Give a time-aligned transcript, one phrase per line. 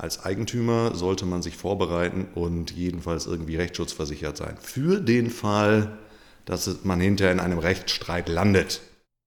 [0.00, 4.56] Als Eigentümer sollte man sich vorbereiten und jedenfalls irgendwie rechtsschutzversichert sein.
[4.60, 5.98] Für den Fall,
[6.44, 8.80] dass man hinterher in einem Rechtsstreit landet.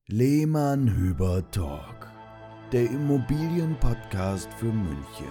[0.07, 2.09] Lehmann Hüber Talk,
[2.71, 5.27] der Immobilienpodcast für München.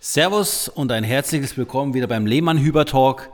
[0.00, 3.30] Servus und ein herzliches Willkommen wieder beim Lehmann Hüber Talk.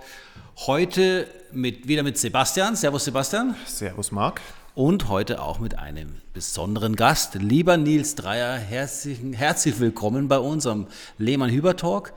[0.67, 2.77] Heute mit, wieder mit Sebastian.
[2.77, 3.55] Servus Sebastian.
[3.67, 4.41] Servus Marc.
[4.75, 7.35] Und heute auch mit einem besonderen Gast.
[7.35, 10.87] Lieber Nils Dreier, herzlich, herzlich willkommen bei unserem
[11.19, 12.13] Lehmann Hüber Talk.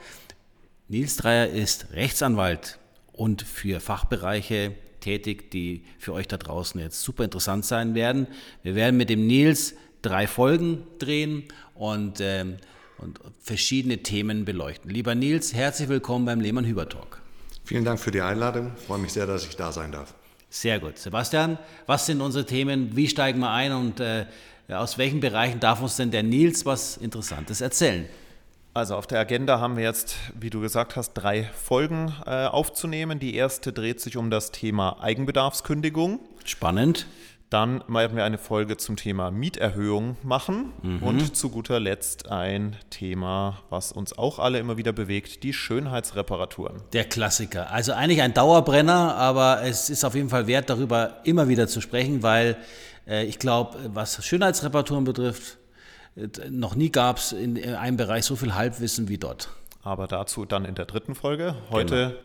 [0.90, 2.80] Nils Dreier ist Rechtsanwalt
[3.14, 8.28] und für Fachbereiche tätig, die für euch da draußen jetzt super interessant sein werden.
[8.64, 11.44] Wir werden mit dem Nils drei Folgen drehen
[11.76, 12.58] und, ähm,
[12.98, 14.92] und verschiedene Themen beleuchten.
[14.92, 17.22] Lieber Nils, herzlich willkommen beim Lehmann Hüber Talk.
[17.70, 18.72] Vielen Dank für die Einladung.
[18.80, 20.16] Ich freue mich sehr, dass ich da sein darf.
[20.50, 20.98] Sehr gut.
[20.98, 22.96] Sebastian, was sind unsere Themen?
[22.96, 24.26] Wie steigen wir ein und äh,
[24.70, 28.10] aus welchen Bereichen darf uns denn der Nils was Interessantes erzählen?
[28.74, 33.20] Also auf der Agenda haben wir jetzt, wie du gesagt hast, drei Folgen äh, aufzunehmen.
[33.20, 36.22] Die erste dreht sich um das Thema Eigenbedarfskündigung.
[36.46, 37.06] Spannend.
[37.50, 41.02] Dann werden wir eine Folge zum Thema Mieterhöhung machen mhm.
[41.02, 46.84] und zu guter Letzt ein Thema, was uns auch alle immer wieder bewegt, die Schönheitsreparaturen.
[46.94, 47.72] Der Klassiker.
[47.72, 51.82] Also eigentlich ein Dauerbrenner, aber es ist auf jeden Fall wert, darüber immer wieder zu
[51.82, 52.56] sprechen, weil
[53.08, 55.58] äh, ich glaube, was Schönheitsreparaturen betrifft,
[56.16, 59.50] äh, noch nie gab es in, in einem Bereich so viel Halbwissen wie dort.
[59.82, 61.56] Aber dazu dann in der dritten Folge.
[61.72, 62.20] Heute genau.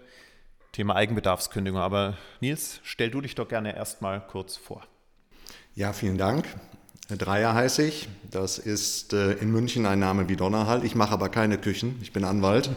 [0.73, 1.81] Thema Eigenbedarfskündigung.
[1.81, 4.83] Aber Nils, stell du dich doch gerne erstmal kurz vor.
[5.77, 6.47] Ja, vielen Dank.
[7.09, 8.09] Dreier heiße ich.
[8.31, 10.85] Das ist äh, in München ein Name wie Donnerhall.
[10.85, 11.99] Ich mache aber keine Küchen.
[12.01, 12.71] Ich bin Anwalt.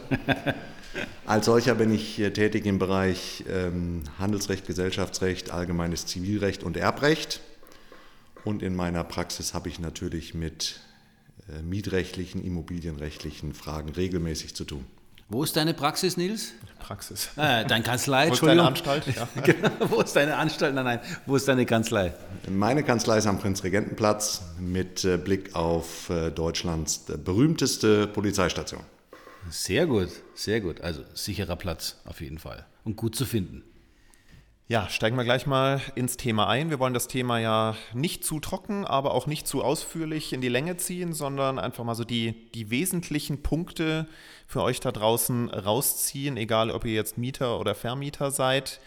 [1.26, 7.40] Als solcher bin ich äh, tätig im Bereich ähm, Handelsrecht, Gesellschaftsrecht, allgemeines Zivilrecht und Erbrecht.
[8.44, 10.80] Und in meiner Praxis habe ich natürlich mit
[11.48, 14.84] äh, mietrechtlichen, immobilienrechtlichen Fragen regelmäßig zu tun.
[15.28, 16.52] Wo ist deine Praxis, Nils?
[16.78, 17.28] Praxis.
[17.36, 19.04] Äh, deine Kanzlei, Wo ist deine Anstalt?
[19.06, 19.28] Ja.
[19.42, 20.74] genau, wo ist deine Anstalt?
[20.74, 22.14] Nein, nein, wo ist deine Kanzlei?
[22.48, 28.82] Meine Kanzlei ist am Prinzregentenplatz mit äh, Blick auf äh, Deutschlands berühmteste Polizeistation.
[29.50, 30.80] Sehr gut, sehr gut.
[30.80, 33.62] Also sicherer Platz auf jeden Fall und gut zu finden.
[34.70, 36.68] Ja, steigen wir gleich mal ins Thema ein.
[36.68, 40.50] Wir wollen das Thema ja nicht zu trocken, aber auch nicht zu ausführlich in die
[40.50, 44.06] Länge ziehen, sondern einfach mal so die, die wesentlichen Punkte
[44.46, 48.78] für euch da draußen rausziehen, egal ob ihr jetzt Mieter oder Vermieter seid.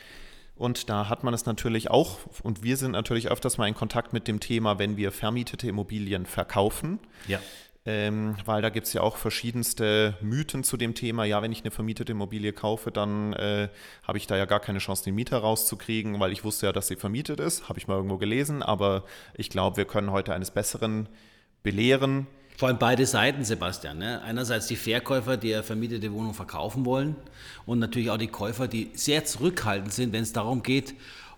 [0.56, 4.14] Und da hat man es natürlich auch, und wir sind natürlich öfters mal in Kontakt
[4.14, 7.00] mit dem Thema, wenn wir vermietete Immobilien verkaufen.
[7.28, 7.40] Ja
[7.86, 11.26] ähm, weil da gibt es ja auch verschiedenste Mythen zu dem Thema.
[11.26, 13.70] Ja, wenn ich eine vermietete Immobilie kaufe, dann äh,
[14.04, 16.88] habe ich da ja gar keine Chance, den Mieter rauszukriegen, weil ich wusste ja, dass
[16.88, 17.70] sie vermietet ist.
[17.70, 18.62] Habe ich mal irgendwo gelesen.
[18.62, 19.04] Aber
[19.34, 21.10] ich glaube, wir können heute eines Besseren
[21.64, 22.28] belehren.
[22.58, 23.98] Vor allem beide Seiten, Sebastian.
[23.98, 24.22] Ne?
[24.22, 27.16] Einerseits die Verkäufer, die eine vermietete Wohnung verkaufen wollen
[27.66, 30.94] und natürlich auch die Käufer, die sehr zurückhaltend sind, wenn es darum geht,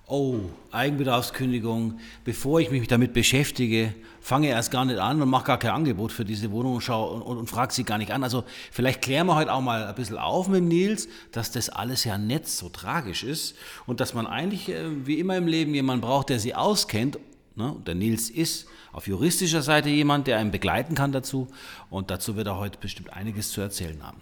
[0.07, 0.39] oh,
[0.71, 5.71] Eigenbedarfskündigung, bevor ich mich damit beschäftige, fange erst gar nicht an und mache gar kein
[5.71, 8.23] Angebot für diese Wohnung und, und, und, und frage sie gar nicht an.
[8.23, 12.03] Also vielleicht klären wir heute auch mal ein bisschen auf mit Nils, dass das alles
[12.03, 13.55] ja nicht so tragisch ist
[13.85, 17.17] und dass man eigentlich, äh, wie immer im Leben, jemanden braucht, der sie auskennt.
[17.55, 17.75] Ne?
[17.85, 21.47] Der Nils ist auf juristischer Seite jemand, der einen begleiten kann dazu
[21.89, 24.21] und dazu wird er heute bestimmt einiges zu erzählen haben.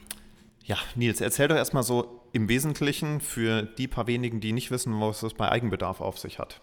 [0.64, 5.00] Ja, Nils, erzähl doch erstmal so im Wesentlichen für die paar wenigen, die nicht wissen,
[5.02, 6.62] was es bei Eigenbedarf auf sich hat?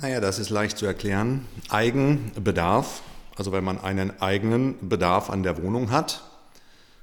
[0.00, 1.46] Naja, das ist leicht zu erklären.
[1.68, 3.02] Eigenbedarf,
[3.36, 6.22] also wenn man einen eigenen Bedarf an der Wohnung hat,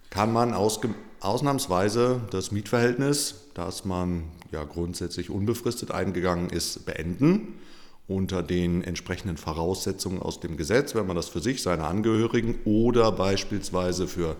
[0.10, 7.60] kann man ausnahmsweise das Mietverhältnis, das man ja grundsätzlich unbefristet eingegangen ist, beenden
[8.08, 13.12] unter den entsprechenden Voraussetzungen aus dem Gesetz, wenn man das für sich, seine Angehörigen oder
[13.12, 14.36] beispielsweise für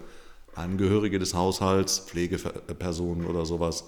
[0.56, 3.86] Angehörige des Haushalts, Pflegepersonen oder sowas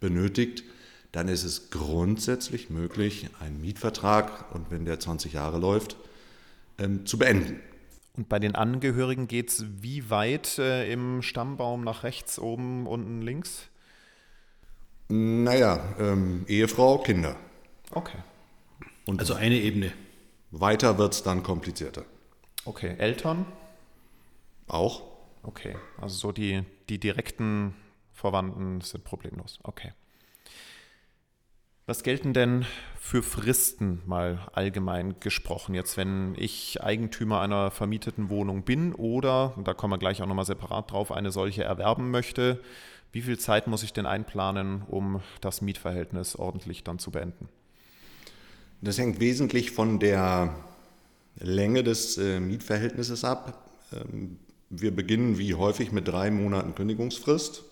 [0.00, 0.64] benötigt,
[1.12, 5.96] dann ist es grundsätzlich möglich, einen Mietvertrag, und wenn der 20 Jahre läuft,
[6.78, 7.60] ähm, zu beenden.
[8.16, 13.22] Und bei den Angehörigen geht es wie weit äh, im Stammbaum nach rechts, oben, unten,
[13.22, 13.68] links?
[15.08, 17.36] Naja, ähm, Ehefrau, Kinder.
[17.90, 18.18] Okay.
[19.06, 19.92] Und also eine Ebene.
[20.50, 22.04] Weiter wird es dann komplizierter.
[22.64, 23.44] Okay, Eltern?
[24.66, 25.02] Auch.
[25.44, 27.74] Okay, also so die, die direkten
[28.12, 29.58] Verwandten sind problemlos.
[29.62, 29.92] Okay.
[31.86, 32.64] Was gelten denn
[32.98, 35.74] für Fristen mal allgemein gesprochen?
[35.74, 40.46] Jetzt, wenn ich Eigentümer einer vermieteten Wohnung bin oder, da kommen wir gleich auch nochmal
[40.46, 42.62] separat drauf, eine solche erwerben möchte,
[43.12, 47.50] wie viel Zeit muss ich denn einplanen, um das Mietverhältnis ordentlich dann zu beenden?
[48.80, 50.54] Das hängt wesentlich von der
[51.36, 53.70] Länge des äh, Mietverhältnisses ab.
[54.70, 57.64] Wir beginnen wie häufig mit drei Monaten Kündigungsfrist.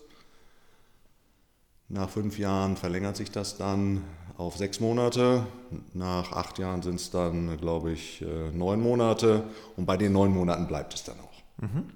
[1.89, 4.03] Nach fünf Jahren verlängert sich das dann
[4.37, 5.45] auf sechs Monate.
[5.93, 9.43] Nach acht Jahren sind es dann, glaube ich, äh, neun Monate.
[9.75, 11.43] Und bei den neun Monaten bleibt es dann auch.
[11.61, 11.89] Mhm.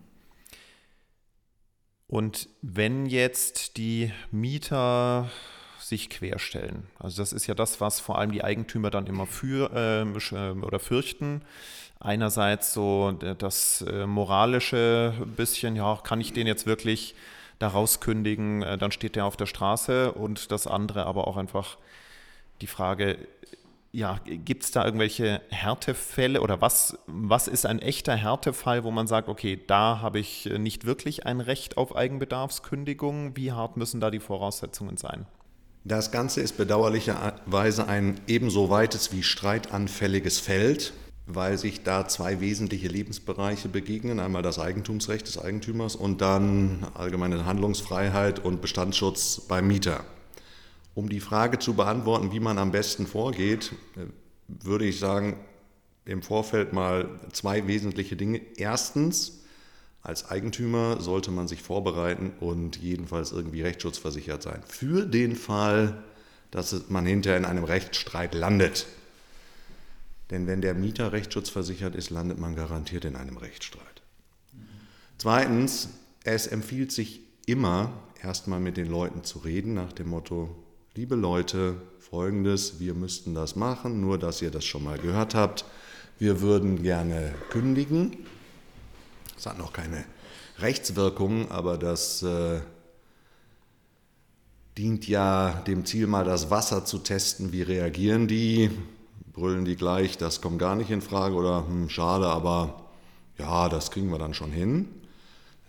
[2.07, 5.29] Und wenn jetzt die Mieter
[5.79, 9.71] sich querstellen, also das ist ja das, was vor allem die Eigentümer dann immer für
[9.73, 11.41] äh, oder fürchten.
[11.99, 17.15] Einerseits so das äh, moralische bisschen, ja, kann ich den jetzt wirklich
[17.59, 21.77] daraus kündigen, äh, dann steht der auf der Straße und das andere aber auch einfach
[22.61, 23.17] die Frage,
[23.91, 29.07] ja, gibt es da irgendwelche Härtefälle oder was, was ist ein echter Härtefall, wo man
[29.07, 33.35] sagt, okay, da habe ich nicht wirklich ein Recht auf Eigenbedarfskündigung?
[33.35, 35.25] Wie hart müssen da die Voraussetzungen sein?
[35.83, 40.93] Das Ganze ist bedauerlicherweise ein ebenso weites wie streitanfälliges Feld,
[41.27, 44.19] weil sich da zwei wesentliche Lebensbereiche begegnen.
[44.19, 50.06] Einmal das Eigentumsrecht des Eigentümers und dann allgemeine Handlungsfreiheit und Bestandsschutz beim Mieter.
[50.95, 54.06] Um die Frage zu beantworten, wie man am besten vorgeht, äh,
[54.47, 55.38] würde ich sagen,
[56.06, 58.41] im Vorfeld mal zwei wesentliche Dinge.
[58.56, 59.44] Erstens,
[60.01, 64.62] als Eigentümer sollte man sich vorbereiten und jedenfalls irgendwie rechtsschutzversichert sein.
[64.65, 66.01] Für den Fall,
[66.50, 68.88] dass man hinterher in einem Rechtsstreit landet.
[70.29, 74.01] Denn wenn der Mieter rechtsschutzversichert ist, landet man garantiert in einem Rechtsstreit.
[75.18, 75.89] Zweitens,
[76.24, 77.91] es empfiehlt sich immer,
[78.21, 80.53] erstmal mit den Leuten zu reden, nach dem Motto,
[80.95, 85.65] liebe Leute, folgendes, wir müssten das machen, nur dass ihr das schon mal gehört habt.
[86.19, 88.18] Wir würden gerne kündigen.
[89.35, 90.03] Das hat noch keine
[90.59, 92.59] Rechtswirkung, aber das äh,
[94.77, 97.51] dient ja dem Ziel, mal das Wasser zu testen.
[97.51, 98.71] Wie reagieren die?
[99.38, 102.81] Brüllen die gleich, das kommt gar nicht in Frage oder hm, schade, aber
[103.38, 104.89] ja, das kriegen wir dann schon hin.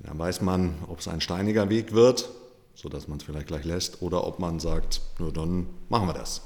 [0.01, 2.29] Dann weiß man, ob es ein steiniger Weg wird
[2.79, 6.43] sodass man es vielleicht gleich lässt, oder ob man sagt, nur dann machen wir das.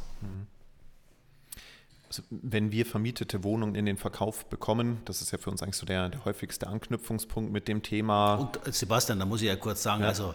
[2.09, 5.77] Also, wenn wir vermietete Wohnungen in den Verkauf bekommen, das ist ja für uns eigentlich
[5.77, 8.37] so der, der häufigste Anknüpfungspunkt mit dem Thema.
[8.37, 10.09] Und äh, Sebastian, da muss ich ja kurz sagen, ja.
[10.09, 10.35] also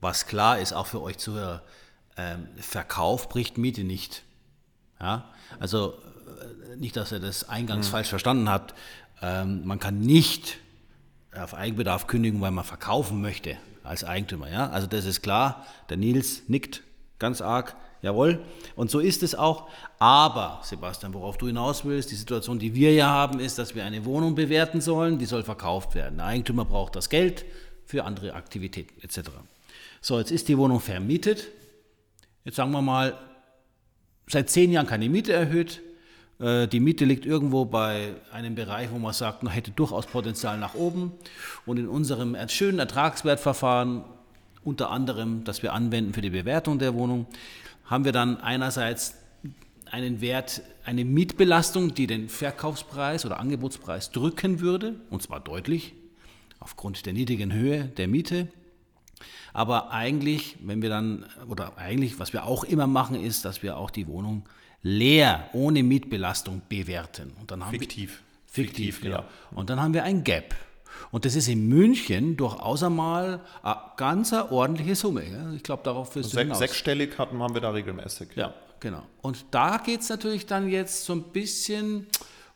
[0.00, 1.62] was klar ist, auch für euch Zuhörer,
[2.16, 4.22] ähm, Verkauf bricht Miete nicht.
[4.98, 5.30] Ja?
[5.60, 5.98] Also
[6.76, 7.92] nicht, dass ihr das eingangs mhm.
[7.92, 8.74] falsch verstanden habt.
[9.22, 10.58] Ähm, man kann nicht
[11.34, 14.50] auf Eigenbedarf kündigen, weil man verkaufen möchte als Eigentümer.
[14.50, 14.70] Ja?
[14.70, 16.82] Also das ist klar, der Nils nickt
[17.18, 18.44] ganz arg, jawohl.
[18.76, 19.68] Und so ist es auch.
[19.98, 23.84] Aber, Sebastian, worauf du hinaus willst, die Situation, die wir ja haben, ist, dass wir
[23.84, 26.18] eine Wohnung bewerten sollen, die soll verkauft werden.
[26.18, 27.44] Der Eigentümer braucht das Geld
[27.84, 29.30] für andere Aktivitäten etc.
[30.00, 31.48] So, jetzt ist die Wohnung vermietet.
[32.44, 33.18] Jetzt sagen wir mal,
[34.26, 35.80] seit zehn Jahren keine Miete erhöht.
[36.38, 40.58] Äh, die Miete liegt irgendwo bei einem Bereich, wo man sagt, man hätte durchaus Potenzial
[40.58, 41.12] nach oben.
[41.66, 44.04] Und in unserem schönen Ertragswertverfahren,
[44.64, 47.26] unter anderem, das wir anwenden für die Bewertung der Wohnung,
[47.84, 49.16] haben wir dann einerseits
[49.90, 55.94] einen Wert, eine Mietbelastung, die den Verkaufspreis oder Angebotspreis drücken würde, und zwar deutlich,
[56.58, 58.48] aufgrund der niedrigen Höhe der Miete.
[59.52, 63.76] Aber eigentlich, wenn wir dann, oder eigentlich, was wir auch immer machen, ist, dass wir
[63.76, 64.44] auch die Wohnung
[64.84, 67.32] leer, ohne Mietbelastung bewerten.
[67.40, 68.22] Und dann haben fiktiv.
[68.52, 69.18] Wir, fiktiv, genau.
[69.18, 69.28] Ja.
[69.50, 70.54] Und dann haben wir ein Gap.
[71.10, 75.54] Und das ist in München durchaus einmal eine ganz ordentliche Summe.
[75.56, 78.28] Ich glaube, darauf wirst du Sech, Sechsstellig hatten, haben wir da regelmäßig.
[78.36, 79.02] Ja, genau.
[79.22, 82.06] Und da geht es natürlich dann jetzt so ein bisschen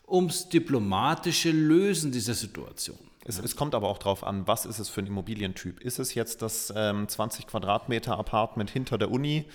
[0.07, 2.99] ums diplomatische Lösen dieser Situation.
[3.25, 5.81] Es, es, kommt aber auch darauf an, was ist es für ein Immobilientyp.
[5.81, 9.47] Ist es jetzt das ähm, 20 Quadratmeter Apartment hinter der Uni?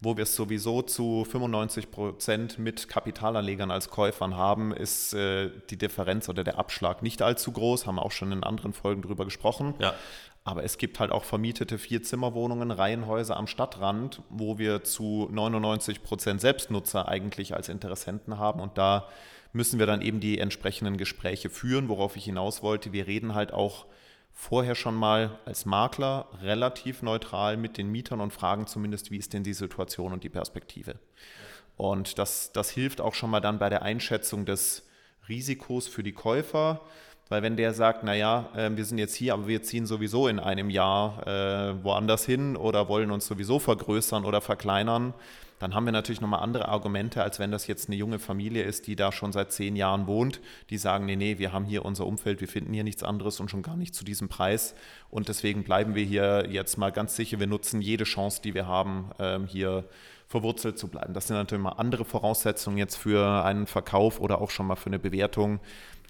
[0.00, 5.76] Wo wir es sowieso zu 95 Prozent mit Kapitalanlegern als Käufern haben, ist äh, die
[5.76, 7.86] Differenz oder der Abschlag nicht allzu groß.
[7.86, 9.74] Haben wir auch schon in anderen Folgen drüber gesprochen.
[9.78, 9.94] Ja.
[10.42, 16.40] Aber es gibt halt auch vermietete Vierzimmerwohnungen, Reihenhäuser am Stadtrand, wo wir zu 99 Prozent
[16.40, 18.60] Selbstnutzer eigentlich als Interessenten haben.
[18.60, 19.06] Und da
[19.52, 22.92] müssen wir dann eben die entsprechenden Gespräche führen, worauf ich hinaus wollte.
[22.92, 23.84] Wir reden halt auch
[24.40, 29.34] vorher schon mal als Makler relativ neutral mit den Mietern und fragen zumindest, wie ist
[29.34, 30.94] denn die Situation und die Perspektive.
[31.76, 34.88] Und das, das hilft auch schon mal dann bei der Einschätzung des
[35.28, 36.80] Risikos für die Käufer,
[37.30, 40.38] weil wenn der sagt, naja, äh, wir sind jetzt hier, aber wir ziehen sowieso in
[40.38, 45.14] einem Jahr äh, woanders hin oder wollen uns sowieso vergrößern oder verkleinern,
[45.60, 48.86] dann haben wir natürlich nochmal andere Argumente, als wenn das jetzt eine junge Familie ist,
[48.86, 52.06] die da schon seit zehn Jahren wohnt, die sagen, nee, nee, wir haben hier unser
[52.06, 54.74] Umfeld, wir finden hier nichts anderes und schon gar nicht zu diesem Preis.
[55.10, 58.66] Und deswegen bleiben wir hier jetzt mal ganz sicher, wir nutzen jede Chance, die wir
[58.66, 59.84] haben, ähm, hier
[60.30, 61.12] verwurzelt zu bleiben.
[61.12, 64.86] Das sind natürlich mal andere Voraussetzungen jetzt für einen Verkauf oder auch schon mal für
[64.86, 65.58] eine Bewertung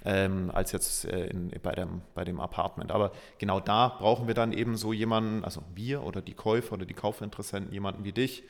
[0.05, 2.93] ähm, als jetzt äh, in, bei, dem, bei dem Apartment.
[2.93, 6.85] Aber genau da brauchen wir dann eben so jemanden, also wir oder die Käufer oder
[6.85, 8.45] die Kaufinteressenten, jemanden wie dich,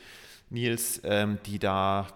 [0.48, 2.08] Nils, ähm, die da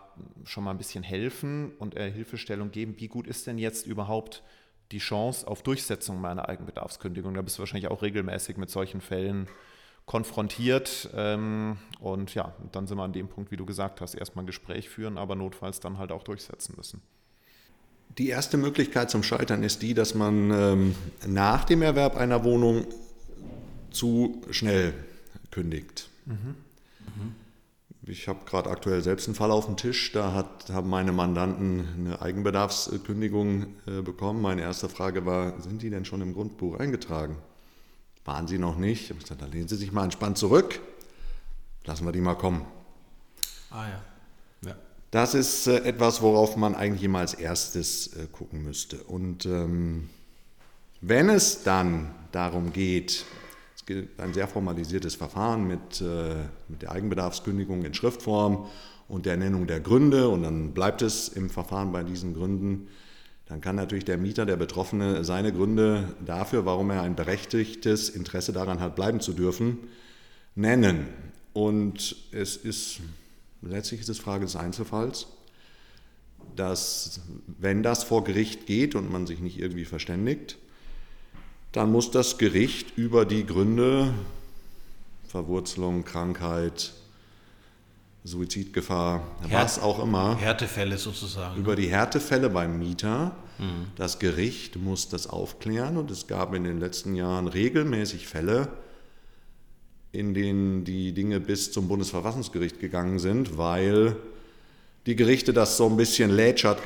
[0.42, 2.96] schon mal ein bisschen helfen und äh, Hilfestellung geben.
[2.99, 4.42] Wie gut ist denn jetzt überhaupt
[4.90, 7.34] die Chance auf Durchsetzung meiner Eigenbedarfskündigung?
[7.34, 9.46] Da bist du wahrscheinlich auch regelmäßig mit solchen Fällen
[10.06, 11.11] konfrontiert.
[11.14, 14.46] Ähm, und ja, dann sind wir an dem Punkt, wie du gesagt hast, erstmal ein
[14.46, 17.00] Gespräch führen, aber notfalls dann halt auch durchsetzen müssen.
[18.18, 20.94] Die erste Möglichkeit zum Scheitern ist die, dass man ähm,
[21.26, 22.87] nach dem Erwerb einer Wohnung
[23.90, 24.92] zu schnell
[25.50, 26.11] kündigt.
[26.26, 26.34] Mhm.
[26.34, 27.34] Mhm.
[28.06, 30.12] Ich habe gerade aktuell selbst einen Fall auf dem Tisch.
[30.12, 34.42] Da hat, haben meine Mandanten eine Eigenbedarfskündigung äh, bekommen.
[34.42, 37.37] Meine erste Frage war, sind die denn schon im Grundbuch eingetragen?
[38.24, 39.04] Waren sie noch nicht?
[39.04, 40.80] Ich habe gesagt, dann lehnen Sie sich mal entspannt zurück.
[41.84, 42.64] Lassen wir die mal kommen.
[43.70, 44.68] Ah ja.
[44.68, 44.76] ja.
[45.10, 49.02] Das ist äh, etwas, worauf man eigentlich immer als erstes äh, gucken müsste.
[49.04, 50.08] Und ähm,
[51.02, 53.26] wenn es dann darum geht,
[53.76, 56.36] es gibt ein sehr formalisiertes Verfahren mit, äh,
[56.68, 58.66] mit der Eigenbedarfskündigung in Schriftform
[59.06, 62.88] und der Nennung der Gründe und dann bleibt es im Verfahren bei diesen Gründen.
[63.46, 68.52] Dann kann natürlich der Mieter, der Betroffene, seine Gründe dafür, warum er ein berechtigtes Interesse
[68.52, 69.78] daran hat, bleiben zu dürfen,
[70.54, 71.08] nennen.
[71.52, 73.00] Und es ist,
[73.60, 75.26] letztlich ist es Frage des Einzelfalls,
[76.56, 80.56] dass wenn das vor Gericht geht und man sich nicht irgendwie verständigt,
[81.72, 84.14] dann muss das Gericht über die Gründe
[85.26, 86.92] Verwurzelung, Krankheit,
[88.24, 90.38] Suizidgefahr, Härt was auch immer.
[90.38, 91.60] Härtefälle sozusagen.
[91.60, 93.32] Über die Härtefälle beim Mieter.
[93.58, 93.88] Mhm.
[93.96, 98.68] Das Gericht muss das aufklären und es gab in den letzten Jahren regelmäßig Fälle,
[100.10, 104.16] in denen die Dinge bis zum Bundesverfassungsgericht gegangen sind, weil
[105.04, 106.82] die Gerichte das so ein bisschen lätschert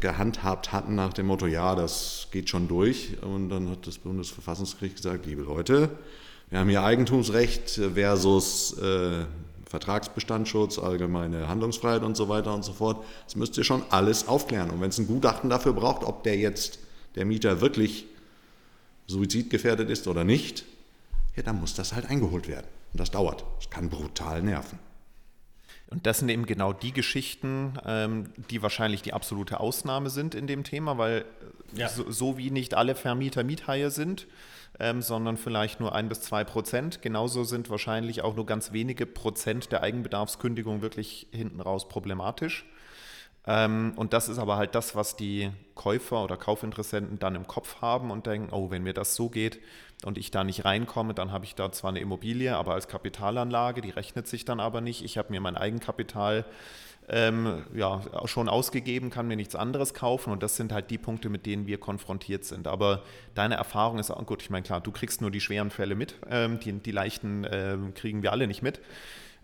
[0.00, 3.22] gehandhabt hatten nach dem Motto, ja, das geht schon durch.
[3.22, 5.90] Und dann hat das Bundesverfassungsgericht gesagt, liebe Leute,
[6.50, 9.24] wir haben hier Eigentumsrecht versus äh,
[9.72, 13.02] Vertragsbestandsschutz, allgemeine Handlungsfreiheit und so weiter und so fort.
[13.24, 14.68] Das müsst ihr schon alles aufklären.
[14.68, 16.78] Und wenn es ein Gutachten dafür braucht, ob der jetzt,
[17.14, 18.04] der Mieter wirklich
[19.06, 20.66] suizidgefährdet ist oder nicht,
[21.36, 22.66] ja, dann muss das halt eingeholt werden.
[22.92, 23.46] Und das dauert.
[23.56, 24.78] Das kann brutal nerven.
[25.92, 30.46] Und das sind eben genau die Geschichten, ähm, die wahrscheinlich die absolute Ausnahme sind in
[30.46, 31.26] dem Thema, weil
[31.74, 31.88] ja.
[31.88, 34.26] so, so, wie nicht alle Vermieter Miethaie sind,
[34.80, 39.04] ähm, sondern vielleicht nur ein bis zwei Prozent, genauso sind wahrscheinlich auch nur ganz wenige
[39.04, 42.64] Prozent der Eigenbedarfskündigung wirklich hinten raus problematisch.
[43.46, 47.82] Ähm, und das ist aber halt das, was die Käufer oder Kaufinteressenten dann im Kopf
[47.82, 49.60] haben und denken, oh, wenn mir das so geht
[50.04, 53.80] und ich da nicht reinkomme, dann habe ich da zwar eine Immobilie, aber als Kapitalanlage,
[53.80, 55.04] die rechnet sich dann aber nicht.
[55.04, 56.44] Ich habe mir mein Eigenkapital
[57.08, 61.28] ähm, ja, schon ausgegeben, kann mir nichts anderes kaufen und das sind halt die Punkte,
[61.28, 62.68] mit denen wir konfrontiert sind.
[62.68, 63.02] Aber
[63.34, 66.14] deine Erfahrung ist auch gut, ich meine, klar, du kriegst nur die schweren Fälle mit,
[66.30, 68.80] ähm, die, die leichten ähm, kriegen wir alle nicht mit.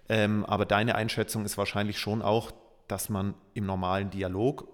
[0.09, 2.53] Ähm, aber deine Einschätzung ist wahrscheinlich schon auch,
[2.87, 4.67] dass man im normalen Dialog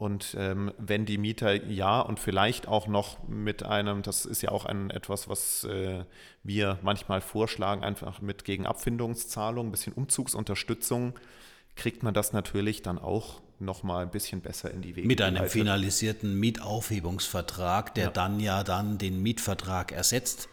[0.00, 4.50] und ähm, wenn die Mieter ja und vielleicht auch noch mit einem, das ist ja
[4.50, 6.06] auch ein, etwas, was äh,
[6.42, 11.18] wir manchmal vorschlagen, einfach mit gegen Abfindungszahlung, ein bisschen Umzugsunterstützung,
[11.76, 15.06] kriegt man das natürlich dann auch nochmal ein bisschen besser in die Wege.
[15.06, 18.10] Mit einem finalisierten Mietaufhebungsvertrag, der ja.
[18.10, 20.48] dann ja dann den Mietvertrag ersetzt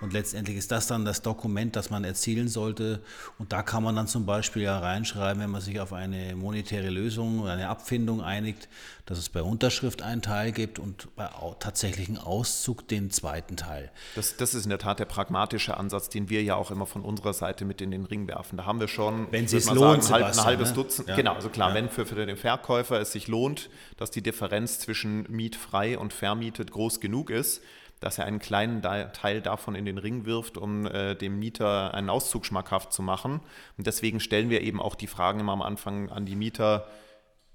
[0.00, 3.00] und letztendlich ist das dann das Dokument, das man erzielen sollte.
[3.38, 6.88] Und da kann man dann zum Beispiel ja reinschreiben, wenn man sich auf eine monetäre
[6.88, 8.68] Lösung oder eine Abfindung einigt,
[9.04, 11.28] dass es bei Unterschrift einen Teil gibt und bei
[11.58, 13.90] tatsächlichen Auszug den zweiten Teil.
[14.14, 17.02] Das, das ist in der Tat der pragmatische Ansatz, den wir ja auch immer von
[17.02, 18.56] unserer Seite mit in den Ring werfen.
[18.56, 20.74] Da haben wir schon, wenn es lohnt, sagen, ein, ein halbes ne?
[20.76, 21.08] Dutzend.
[21.08, 21.16] Ja.
[21.16, 21.74] Genau, also klar, ja.
[21.74, 26.70] wenn für, für den Verkäufer es sich lohnt, dass die Differenz zwischen mietfrei und vermietet
[26.70, 27.62] groß genug ist,
[28.00, 32.10] dass er einen kleinen Teil davon in den Ring wirft, um äh, dem Mieter einen
[32.10, 33.40] Auszug schmackhaft zu machen.
[33.76, 36.86] Und deswegen stellen wir eben auch die Fragen immer am Anfang an die Mieter,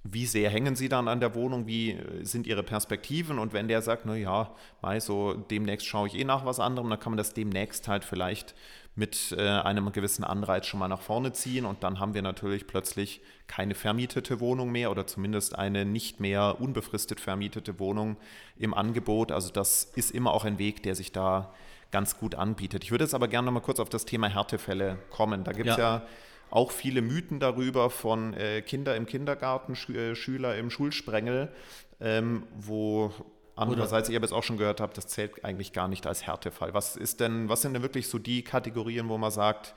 [0.08, 3.68] wie sehr hängen sie dann an der Wohnung, wie äh, sind ihre Perspektiven und wenn
[3.68, 7.18] der sagt, naja, Mai, so demnächst schaue ich eh nach was anderem, dann kann man
[7.18, 8.54] das demnächst halt vielleicht
[8.96, 12.68] mit äh, einem gewissen Anreiz schon mal nach vorne ziehen und dann haben wir natürlich
[12.68, 18.16] plötzlich keine vermietete Wohnung mehr oder zumindest eine nicht mehr unbefristet vermietete Wohnung
[18.58, 19.32] im Angebot.
[19.32, 21.54] Also das ist immer auch ein Weg, der sich da
[21.92, 22.84] ganz gut anbietet.
[22.84, 25.44] Ich würde jetzt aber gerne noch mal kurz auf das Thema Härtefälle kommen.
[25.44, 25.98] Da gibt es ja.
[25.98, 26.08] ja.
[26.56, 31.52] Auch viele Mythen darüber von äh, Kinder im Kindergarten, Sch äh, Schüler im Schulsprengel,
[32.00, 33.14] ähm, wo
[33.58, 36.74] Andererseits, ich habe jetzt auch schon gehört, habe, das zählt eigentlich gar nicht als Härtefall.
[36.74, 39.76] Was ist denn, was sind denn wirklich so die Kategorien, wo man sagt,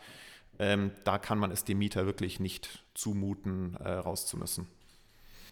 [0.59, 4.67] ähm, da kann man es dem Mieter wirklich nicht zumuten, äh, raus zu müssen.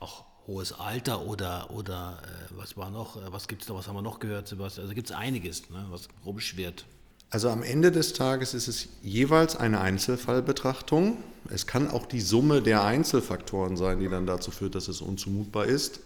[0.00, 3.86] Auch hohes Alter oder, oder äh, was war noch, äh, was gibt es da, was
[3.86, 4.86] haben wir noch gehört, Sebastian?
[4.86, 6.84] Also gibt es einiges, ne, was rumschwirrt.
[7.30, 11.16] Also am Ende des Tages ist es jeweils eine Einzelfallbetrachtung.
[11.50, 15.66] Es kann auch die Summe der Einzelfaktoren sein, die dann dazu führt, dass es unzumutbar
[15.66, 16.00] ist.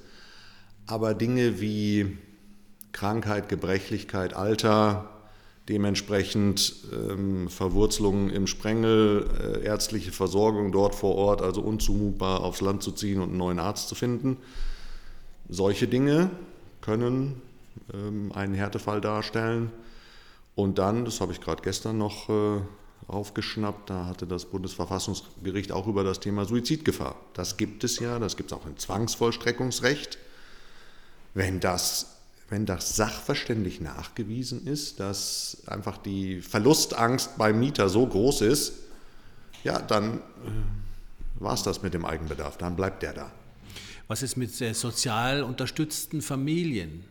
[0.87, 2.17] Aber Dinge wie
[2.93, 5.11] Krankheit, Gebrechlichkeit, Alter,
[5.69, 12.83] dementsprechend ähm, Verwurzelungen im Sprengel, äh, ärztliche Versorgung dort vor Ort, also unzumutbar aufs Land
[12.83, 14.37] zu ziehen und einen neuen Arzt zu finden.
[15.49, 16.31] Solche Dinge
[16.81, 17.41] können
[17.95, 19.71] ähm, einen Härtefall darstellen.
[20.61, 22.61] Und dann, das habe ich gerade gestern noch äh,
[23.07, 27.17] aufgeschnappt, da hatte das Bundesverfassungsgericht auch über das Thema Suizidgefahr.
[27.33, 30.19] Das gibt es ja, das gibt es auch im Zwangsvollstreckungsrecht.
[31.33, 32.19] Wenn das,
[32.51, 38.75] wenn das sachverständig nachgewiesen ist, dass einfach die Verlustangst beim Mieter so groß ist,
[39.65, 40.21] ja, dann äh,
[41.43, 43.33] war es das mit dem Eigenbedarf, dann bleibt der da.
[44.09, 47.05] Was ist mit äh, sozial unterstützten Familien?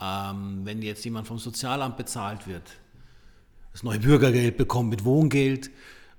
[0.00, 2.62] Ähm, wenn jetzt jemand vom Sozialamt bezahlt wird,
[3.76, 5.70] das neue Bürgergeld bekommt mit Wohngeld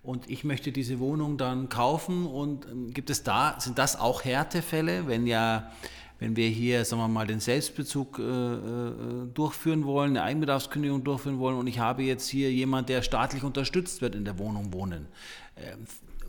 [0.04, 4.24] und ich möchte diese Wohnung dann kaufen und ähm, gibt es da, sind das auch
[4.24, 5.72] Härtefälle, wenn ja,
[6.20, 8.92] wenn wir hier, sagen wir mal, den Selbstbezug äh, äh,
[9.34, 14.04] durchführen wollen, eine Eigenbedarfskündigung durchführen wollen und ich habe jetzt hier jemand, der staatlich unterstützt
[14.04, 15.08] wird in der Wohnung wohnen,
[15.56, 15.78] äh,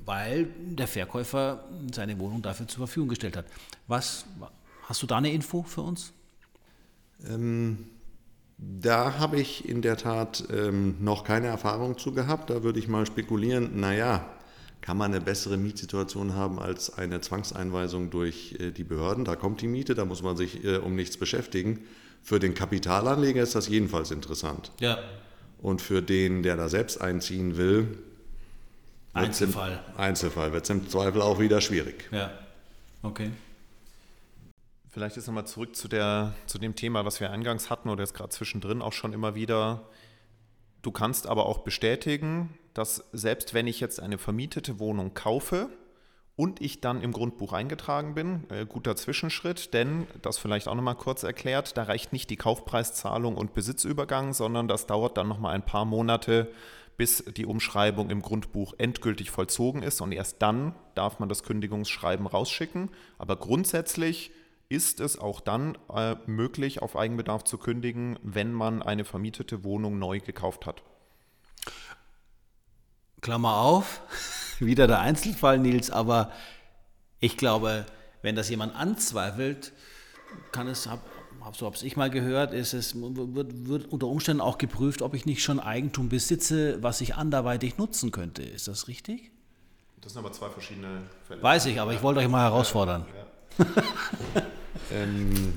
[0.07, 3.45] weil der Verkäufer seine Wohnung dafür zur Verfügung gestellt hat.
[3.87, 4.25] Was,
[4.85, 6.15] hast du da eine Info für uns?
[7.29, 7.85] Ähm
[8.59, 12.51] da habe ich in der Tat ähm, noch keine Erfahrung zu gehabt.
[12.51, 14.29] Da würde ich mal spekulieren, naja,
[14.81, 19.25] kann man eine bessere Mietsituation haben als eine Zwangseinweisung durch äh, die Behörden?
[19.25, 21.85] Da kommt die Miete, da muss man sich äh, um nichts beschäftigen.
[22.23, 24.73] Für den Kapitalanleger ist das jedenfalls interessant.
[24.81, 24.99] Ja.
[25.61, 27.99] Und für den, der da selbst einziehen will,
[29.13, 29.81] Einzelfall.
[29.95, 32.09] Im, Einzelfall wird es im Zweifel auch wieder schwierig.
[32.11, 32.31] Ja,
[33.03, 33.31] okay.
[34.99, 38.15] Vielleicht ist nochmal zurück zu, der, zu dem Thema, was wir eingangs hatten oder jetzt
[38.15, 39.89] gerade zwischendrin auch schon immer wieder.
[40.83, 45.69] Du kannst aber auch bestätigen, dass selbst wenn ich jetzt eine vermietete Wohnung kaufe
[46.35, 50.97] und ich dann im Grundbuch eingetragen bin, äh, guter Zwischenschritt, denn das vielleicht auch nochmal
[50.97, 55.65] kurz erklärt, da reicht nicht die Kaufpreiszahlung und Besitzübergang, sondern das dauert dann nochmal ein
[55.65, 56.51] paar Monate,
[56.97, 62.27] bis die Umschreibung im Grundbuch endgültig vollzogen ist und erst dann darf man das Kündigungsschreiben
[62.27, 62.91] rausschicken.
[63.17, 64.33] Aber grundsätzlich
[64.69, 69.99] ist es auch dann äh, möglich, auf Eigenbedarf zu kündigen, wenn man eine vermietete Wohnung
[69.99, 70.83] neu gekauft hat.
[73.21, 74.03] Klammer auf,
[74.59, 76.31] wieder der Einzelfall, Nils, aber
[77.21, 77.87] ich glaube,
[78.23, 79.73] wenn das jemand anzweifelt,
[80.53, 81.01] kann es, habe
[81.55, 85.25] so habe ich mal gehört, ist es wird, wird, unter Umständen auch geprüft, ob ich
[85.25, 88.43] nicht schon Eigentum besitze, was ich anderweitig nutzen könnte.
[88.43, 89.31] Ist das richtig?
[90.03, 91.43] Das sind aber zwei verschiedene Fälle.
[91.43, 93.07] Weiß ich, aber ich wollte euch mal herausfordern.
[93.59, 94.43] Ja, ja.
[94.93, 95.55] Ähm,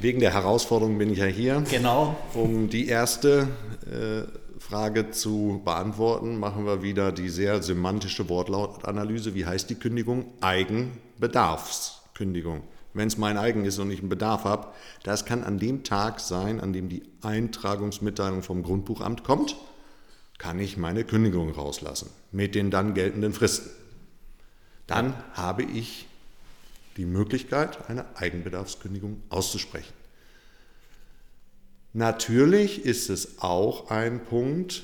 [0.00, 1.64] wegen der Herausforderung bin ich ja hier.
[1.70, 2.16] Genau.
[2.34, 3.48] Um die erste
[3.86, 4.24] äh,
[4.60, 9.34] Frage zu beantworten, machen wir wieder die sehr semantische Wortlautanalyse.
[9.34, 10.26] Wie heißt die Kündigung?
[10.40, 12.62] Eigenbedarfskündigung.
[12.92, 14.68] Wenn es mein eigen ist und ich einen Bedarf habe,
[15.02, 19.56] das kann an dem Tag sein, an dem die Eintragungsmitteilung vom Grundbuchamt kommt,
[20.38, 23.70] kann ich meine Kündigung rauslassen mit den dann geltenden Fristen.
[24.86, 26.06] Dann habe ich
[26.96, 29.92] die Möglichkeit, eine Eigenbedarfskündigung auszusprechen.
[31.92, 34.82] Natürlich ist es auch ein Punkt,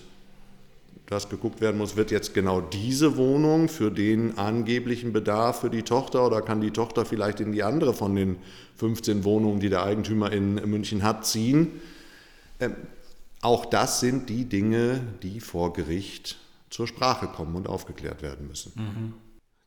[1.06, 5.82] dass geguckt werden muss, wird jetzt genau diese Wohnung für den angeblichen Bedarf für die
[5.82, 8.36] Tochter oder kann die Tochter vielleicht in die andere von den
[8.76, 11.80] 15 Wohnungen, die der Eigentümer in München hat, ziehen.
[12.60, 12.76] Ähm,
[13.42, 16.38] auch das sind die Dinge, die vor Gericht
[16.70, 18.72] zur Sprache kommen und aufgeklärt werden müssen.
[18.76, 19.14] Mhm.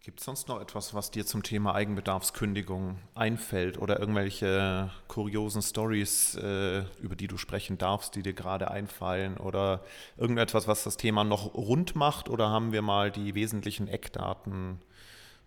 [0.04, 6.36] Gibt es sonst noch etwas, was dir zum Thema Eigenbedarfskündigung einfällt oder irgendwelche kuriosen Stories,
[6.36, 9.80] äh, über die du sprechen darfst, die dir gerade einfallen oder
[10.18, 14.82] irgendetwas, was das Thema noch rund macht oder haben wir mal die wesentlichen Eckdaten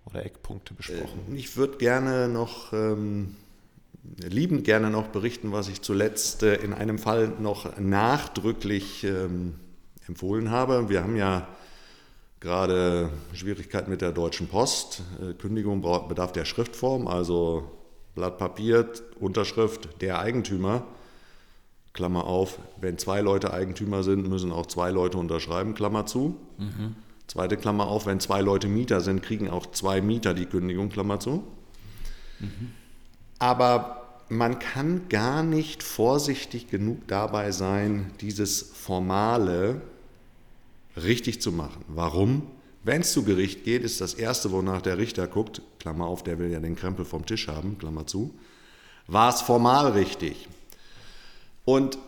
[0.06, 1.20] oder Eckpunkte besprochen?
[1.32, 3.36] Äh, ich würde gerne noch, ähm,
[4.16, 9.56] liebend gerne noch berichten, was ich zuletzt äh, in einem Fall noch nachdrücklich ähm,
[10.08, 10.88] empfohlen habe.
[10.88, 11.46] Wir haben ja
[12.46, 15.02] gerade Schwierigkeiten mit der Deutschen Post.
[15.20, 17.72] Äh, Kündigung bedarf der Schriftform, also
[18.14, 20.84] Blatt Papier, Unterschrift der Eigentümer.
[21.92, 26.36] Klammer auf, wenn zwei Leute Eigentümer sind, müssen auch zwei Leute unterschreiben, Klammer zu.
[26.58, 26.94] Mhm.
[27.26, 31.18] Zweite Klammer auf, wenn zwei Leute Mieter sind, kriegen auch zwei Mieter die Kündigung, Klammer
[31.18, 31.42] zu.
[32.38, 32.70] Mhm.
[33.40, 39.80] Aber man kann gar nicht vorsichtig genug dabei sein, dieses formale
[40.96, 41.84] richtig zu machen.
[41.88, 42.42] Warum?
[42.82, 46.38] Wenn es zu Gericht geht, ist das Erste, wonach der Richter guckt, Klammer auf, der
[46.38, 48.34] will ja den Krempel vom Tisch haben, Klammer zu,
[49.06, 50.48] war es formal richtig.
[51.64, 51.98] Und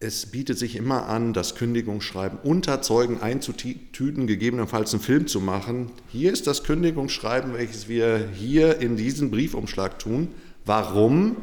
[0.00, 5.90] es bietet sich immer an, das Kündigungsschreiben unter Zeugen einzutüten, gegebenenfalls einen Film zu machen.
[6.08, 10.28] Hier ist das Kündigungsschreiben, welches wir hier in diesem Briefumschlag tun.
[10.64, 11.36] Warum?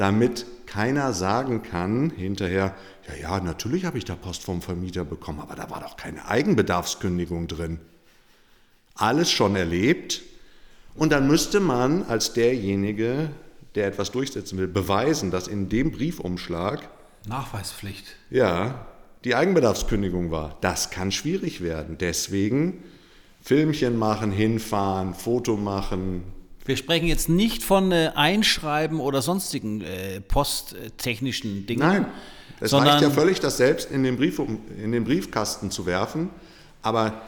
[0.00, 2.74] Damit keiner sagen kann hinterher,
[3.06, 6.26] ja, ja, natürlich habe ich da Post vom Vermieter bekommen, aber da war doch keine
[6.26, 7.80] Eigenbedarfskündigung drin.
[8.94, 10.22] Alles schon erlebt.
[10.94, 13.28] Und dann müsste man als derjenige,
[13.74, 16.88] der etwas durchsetzen will, beweisen, dass in dem Briefumschlag
[17.28, 18.16] Nachweispflicht.
[18.30, 18.86] ja
[19.26, 20.56] die Eigenbedarfskündigung war.
[20.62, 21.98] Das kann schwierig werden.
[21.98, 22.82] Deswegen
[23.42, 26.22] Filmchen machen, hinfahren, Foto machen.
[26.70, 31.80] Wir sprechen jetzt nicht von äh, Einschreiben oder sonstigen äh, posttechnischen Dingen.
[31.80, 32.06] Nein,
[32.60, 34.40] es reicht ja völlig, das selbst in den, Brief,
[34.80, 36.30] in den Briefkasten zu werfen.
[36.80, 37.22] Aber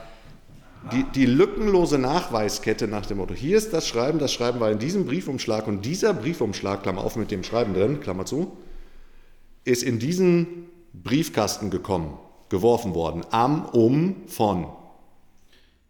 [0.92, 4.78] die, die lückenlose Nachweiskette nach dem Motto, hier ist das Schreiben, das Schreiben war in
[4.78, 8.57] diesem Briefumschlag und dieser Briefumschlag, Klammer auf mit dem Schreiben drin, Klammer zu,
[9.64, 12.16] ist in diesen Briefkasten gekommen,
[12.48, 14.68] geworfen worden, am, um, von.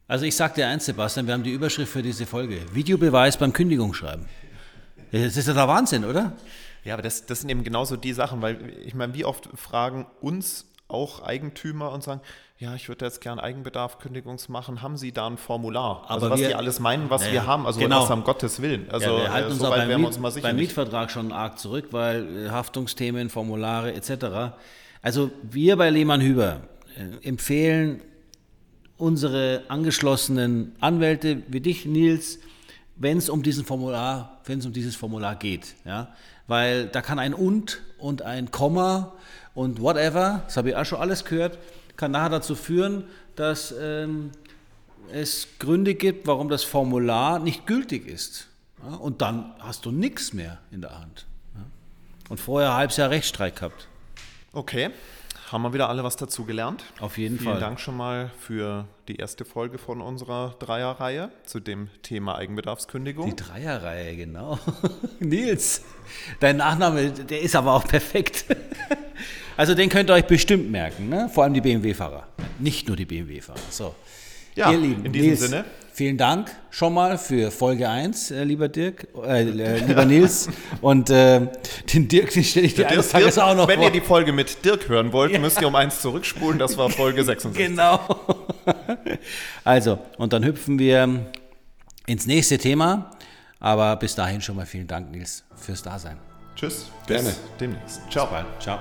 [0.09, 2.59] Also ich sag dir eins, Sebastian, wir haben die Überschrift für diese Folge.
[2.73, 4.27] Videobeweis beim Kündigungsschreiben.
[5.11, 6.33] Das ist ja der Wahnsinn, oder?
[6.85, 10.07] Ja, aber das, das sind eben genauso die Sachen, weil ich meine, wie oft fragen
[10.21, 12.21] uns auch Eigentümer und sagen,
[12.59, 16.05] ja, ich würde jetzt gern Eigenbedarf, Kündigungs machen, haben Sie da ein Formular?
[16.09, 18.03] also Aber was wir- die alles meinen, was Naja, wir haben, also genau.
[18.03, 18.89] was am Gottes Willen.
[18.91, 20.57] Also ja, wir halten äh, uns so auch beim, Miet, uns mal sicher beim.
[20.57, 24.55] Mietvertrag schon arg zurück, weil äh, Haftungsthemen, Formulare etc.
[25.01, 26.61] Also wir bei Lehmann Hüber
[26.97, 28.01] äh, empfehlen
[29.03, 32.39] unsere angeschlossenen Anwälte wie dich, Nils,
[32.95, 36.15] wenn es um diesen Formular, wenn es um dieses Formular geht, ja,
[36.47, 39.13] weil da kann ein und und ein Komma
[39.55, 41.59] und whatever, das habe ich auch schon alles gehört,
[41.97, 43.03] kann nachher dazu führen,
[43.35, 44.31] dass ähm,
[45.13, 48.47] es Gründe gibt, warum das Formular nicht gültig ist.
[48.89, 51.27] Ja, und dann hast du nichts mehr in der Hand.
[51.57, 51.63] Ja.
[52.29, 53.89] Und vorher ein halbes Jahr Rechtsstreit gehabt.
[54.53, 54.91] Okay,
[55.53, 56.85] haben wir wieder alle was dazu gelernt.
[56.99, 57.61] Auf jeden Vielen Fall.
[57.61, 63.29] Dank schon mal für die erste Folge von unserer Dreierreihe zu dem Thema Eigenbedarfskündigung.
[63.29, 64.59] Die Dreierreihe, genau.
[65.21, 65.83] Nils,
[66.41, 68.47] dein Nachname, der ist aber auch perfekt.
[69.55, 71.29] Also den könnt ihr euch bestimmt merken, ne?
[71.33, 72.27] vor allem die BMW-Fahrer.
[72.59, 73.59] Nicht nur die BMW-Fahrer.
[73.69, 73.95] So.
[74.55, 75.65] Ja, Ihr Lieben, in diesem Nils, Sinne.
[75.95, 80.49] Vielen Dank schon mal für Folge 1, äh, lieber Dirk, äh, äh, lieber Nils.
[80.81, 81.41] Und äh,
[81.93, 83.85] den Dirk, den stelle ich dir eines Dirk, Tages auch noch wenn vor.
[83.87, 86.59] ihr die Folge mit Dirk hören wollt, müsst ihr um eins zurückspulen.
[86.59, 87.67] Das war Folge 66.
[87.67, 88.01] Genau.
[89.65, 91.27] Also, und dann hüpfen wir
[92.07, 93.11] ins nächste Thema.
[93.61, 96.19] Aber bis dahin schon mal vielen Dank, Nils, fürs Dasein.
[96.57, 96.91] Tschüss.
[97.07, 97.29] Gerne.
[97.29, 98.01] Bis demnächst.
[98.11, 98.29] Ciao.
[98.59, 98.81] Ciao.